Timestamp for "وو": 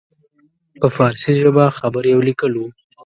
2.55-2.67